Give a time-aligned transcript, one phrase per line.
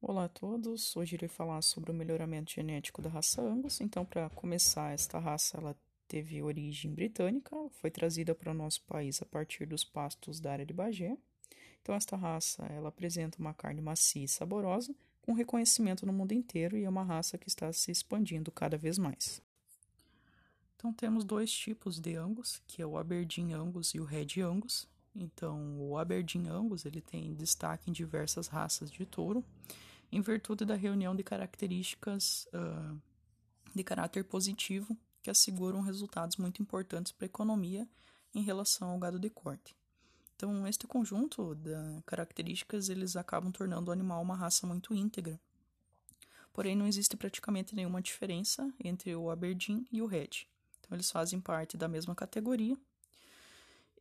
[0.00, 3.82] Olá a todos, hoje irei falar sobre o melhoramento genético da raça Angus.
[3.82, 5.76] Então, para começar, esta raça ela
[6.08, 10.64] teve origem britânica, foi trazida para o nosso país a partir dos pastos da área
[10.64, 11.18] de Bagé.
[11.82, 16.78] Então, esta raça ela apresenta uma carne macia e saborosa, com reconhecimento no mundo inteiro
[16.78, 19.42] e é uma raça que está se expandindo cada vez mais.
[20.76, 24.88] Então, temos dois tipos de Angus, que é o Aberdeen Angus e o Red Angus.
[25.14, 29.44] Então, o Aberdeen Angus ele tem destaque em diversas raças de touro
[30.10, 33.00] em virtude da reunião de características uh,
[33.74, 37.88] de caráter positivo que asseguram resultados muito importantes para a economia
[38.34, 39.74] em relação ao gado de corte.
[40.36, 45.40] Então, este conjunto de características eles acabam tornando o animal uma raça muito íntegra.
[46.52, 50.46] Porém, não existe praticamente nenhuma diferença entre o Aberdeen e o Red.
[50.78, 52.76] Então, eles fazem parte da mesma categoria.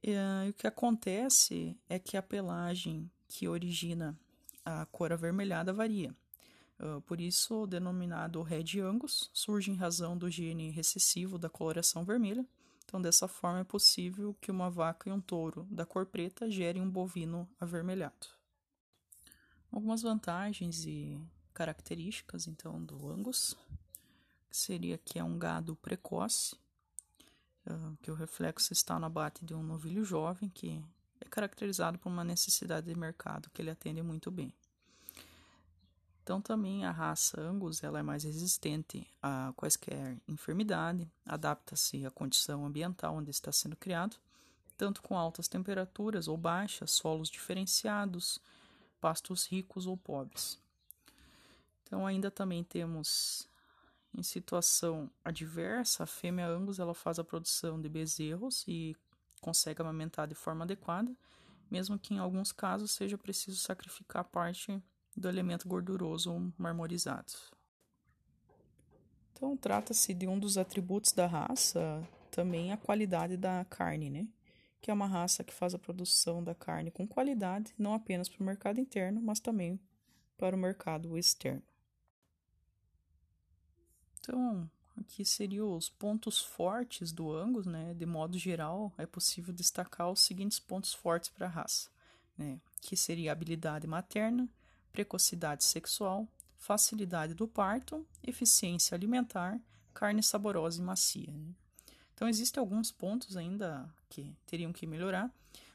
[0.03, 4.19] E, uh, o que acontece é que a pelagem que origina
[4.65, 6.13] a cor avermelhada varia.
[6.77, 12.03] Uh, por isso, o denominado Red Angus surge em razão do gene recessivo da coloração
[12.03, 12.45] vermelha.
[12.83, 16.81] Então, dessa forma, é possível que uma vaca e um touro da cor preta gerem
[16.81, 18.27] um bovino avermelhado.
[19.71, 21.17] Algumas vantagens e
[21.53, 23.55] características, então, do Angus
[24.51, 26.55] seria que é um gado precoce,
[28.01, 30.83] que o reflexo está no abate de um novilho jovem, que
[31.21, 34.53] é caracterizado por uma necessidade de mercado que ele atende muito bem.
[36.23, 42.65] Então também a raça Angus ela é mais resistente a quaisquer enfermidade, adapta-se à condição
[42.65, 44.15] ambiental onde está sendo criado,
[44.77, 48.39] tanto com altas temperaturas ou baixas, solos diferenciados,
[49.01, 50.57] pastos ricos ou pobres.
[51.83, 53.47] Então ainda também temos
[54.15, 58.95] em situação adversa, a fêmea Angus ela faz a produção de bezerros e
[59.41, 61.11] consegue amamentar de forma adequada,
[61.69, 64.81] mesmo que em alguns casos seja preciso sacrificar parte
[65.15, 67.33] do elemento gorduroso marmorizado.
[69.31, 74.27] Então, trata-se de um dos atributos da raça, também a qualidade da carne, né?
[74.79, 78.41] Que é uma raça que faz a produção da carne com qualidade, não apenas para
[78.41, 79.79] o mercado interno, mas também
[80.37, 81.63] para o mercado externo.
[84.23, 84.69] Então,
[84.99, 87.93] Aqui seriam os pontos fortes do Angus, né?
[87.95, 91.89] De modo geral, é possível destacar os seguintes pontos fortes para a raça,
[92.37, 92.59] né?
[92.79, 94.47] Que seria habilidade materna,
[94.91, 99.59] precocidade sexual, facilidade do parto, eficiência alimentar,
[99.93, 101.31] carne saborosa e macia.
[101.31, 101.53] Né?
[102.13, 105.33] Então, existem alguns pontos ainda que teriam que melhorar,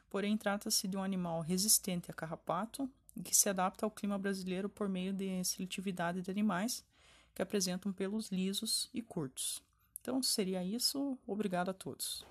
[0.08, 4.68] porém, trata-se de um animal resistente a carrapato e que se adapta ao clima brasileiro
[4.68, 6.84] por meio de seletividade de animais
[7.38, 9.62] que apresentam pelos lisos e curtos.
[10.00, 11.16] Então seria isso.
[11.24, 12.26] Obrigado a todos.